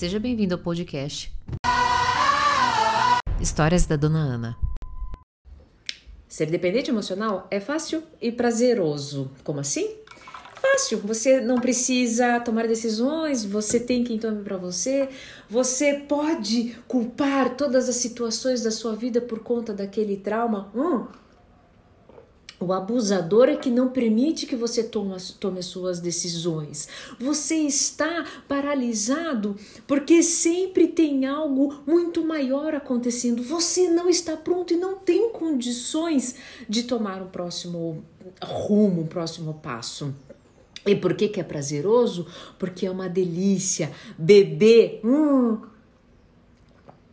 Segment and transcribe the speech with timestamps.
[0.00, 1.30] Seja bem-vindo ao podcast
[3.38, 4.56] Histórias da Dona Ana.
[6.26, 9.30] Ser dependente emocional é fácil e prazeroso.
[9.44, 9.94] Como assim?
[10.54, 15.10] Fácil, você não precisa tomar decisões, você tem quem tome para você,
[15.50, 20.72] você pode culpar todas as situações da sua vida por conta daquele trauma.
[20.74, 21.08] Hum,
[22.60, 26.88] o abusador é que não permite que você tome, tome as suas decisões.
[27.18, 29.56] Você está paralisado
[29.86, 33.42] porque sempre tem algo muito maior acontecendo.
[33.42, 36.34] Você não está pronto e não tem condições
[36.68, 38.04] de tomar um próximo
[38.42, 40.14] rumo, um próximo passo.
[40.86, 42.26] E por que, que é prazeroso?
[42.58, 43.90] Porque é uma delícia.
[44.18, 45.58] Beber, hum,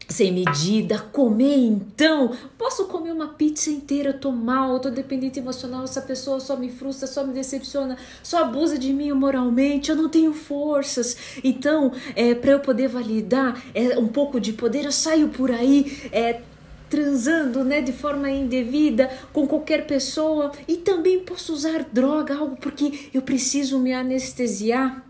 [0.07, 2.31] sem medida, comer então.
[2.57, 6.55] Posso comer uma pizza inteira, eu tô mal, eu tô dependente emocional, essa pessoa só
[6.55, 11.17] me frustra, só me decepciona, só abusa de mim moralmente, eu não tenho forças.
[11.43, 16.09] Então, é, para eu poder validar é, um pouco de poder, eu saio por aí
[16.11, 16.41] é,
[16.89, 23.09] transando né, de forma indevida com qualquer pessoa e também posso usar droga, algo porque
[23.13, 25.06] eu preciso me anestesiar.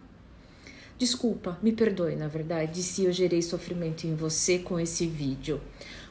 [0.98, 5.62] Desculpa, me perdoe, na verdade, se eu gerei sofrimento em você com esse vídeo.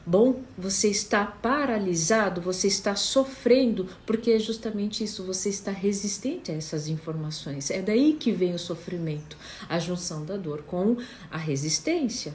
[0.05, 6.55] Bom, você está paralisado, você está sofrendo, porque é justamente isso, você está resistente a
[6.55, 7.69] essas informações.
[7.69, 9.35] É daí que vem o sofrimento,
[9.67, 10.95] a junção da dor com
[11.29, 12.33] a resistência.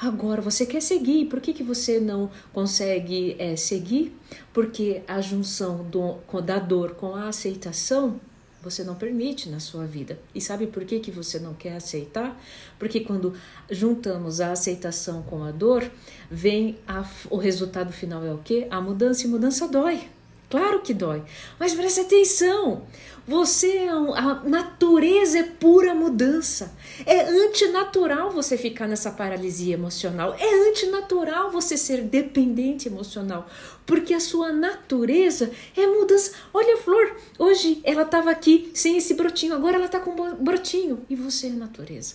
[0.00, 4.12] Agora, você quer seguir, por que, que você não consegue é, seguir?
[4.52, 8.20] Porque a junção do, da dor com a aceitação
[8.62, 10.18] você não permite na sua vida.
[10.34, 12.40] E sabe por que, que você não quer aceitar?
[12.78, 13.34] Porque quando
[13.70, 15.90] juntamos a aceitação com a dor,
[16.30, 18.66] vem a, o resultado final é o quê?
[18.70, 20.08] A mudança e mudança dói.
[20.52, 21.22] Claro que dói,
[21.58, 22.82] mas preste atenção.
[23.26, 26.76] Você é a natureza é pura mudança.
[27.06, 30.36] É antinatural você ficar nessa paralisia emocional.
[30.38, 33.48] É antinatural você ser dependente emocional,
[33.86, 36.32] porque a sua natureza é mudança.
[36.52, 37.01] Olha flor,
[37.42, 41.48] hoje ela estava aqui sem esse brotinho, agora ela está com um brotinho e você
[41.48, 42.14] é natureza.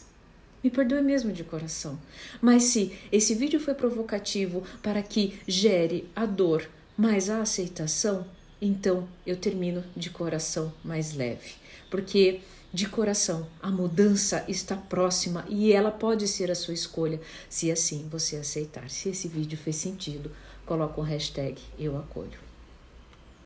[0.64, 2.00] Me perdoe mesmo de coração.
[2.42, 6.68] Mas se esse vídeo foi provocativo para que gere a dor,
[6.98, 8.26] mas a aceitação,
[8.62, 11.56] então eu termino de coração mais leve,
[11.92, 12.40] porque
[12.74, 18.08] de coração a mudança está próxima e ela pode ser a sua escolha, se assim
[18.10, 18.90] você aceitar.
[18.90, 20.32] Se esse vídeo fez sentido,
[20.66, 22.47] coloca o hashtag eu acolho.